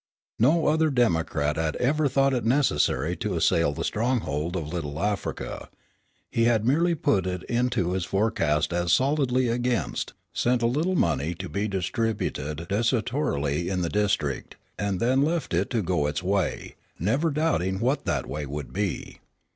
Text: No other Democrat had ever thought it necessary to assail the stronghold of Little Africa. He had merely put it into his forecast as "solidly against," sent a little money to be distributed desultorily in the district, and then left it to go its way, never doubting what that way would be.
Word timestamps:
No 0.39 0.65
other 0.65 0.89
Democrat 0.89 1.57
had 1.57 1.75
ever 1.75 2.07
thought 2.07 2.33
it 2.33 2.43
necessary 2.43 3.15
to 3.17 3.35
assail 3.35 3.71
the 3.71 3.83
stronghold 3.83 4.55
of 4.57 4.73
Little 4.73 4.99
Africa. 4.99 5.69
He 6.31 6.45
had 6.45 6.65
merely 6.65 6.95
put 6.95 7.27
it 7.27 7.43
into 7.43 7.91
his 7.91 8.03
forecast 8.03 8.73
as 8.73 8.91
"solidly 8.91 9.47
against," 9.49 10.13
sent 10.33 10.63
a 10.63 10.65
little 10.65 10.95
money 10.95 11.35
to 11.35 11.47
be 11.47 11.67
distributed 11.67 12.65
desultorily 12.67 13.69
in 13.69 13.83
the 13.83 13.89
district, 13.89 14.55
and 14.79 14.99
then 14.99 15.21
left 15.21 15.53
it 15.53 15.69
to 15.69 15.83
go 15.83 16.07
its 16.07 16.23
way, 16.23 16.73
never 16.97 17.29
doubting 17.29 17.79
what 17.79 18.05
that 18.05 18.25
way 18.25 18.47
would 18.47 18.73
be. 18.73 19.19